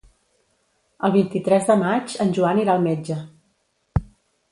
El 1.07 1.11
vint-i-tres 1.15 1.67
de 1.71 1.75
maig 1.81 2.15
en 2.25 2.33
Joan 2.39 2.61
irà 2.63 2.73
al 2.79 2.81
metge. 2.87 3.19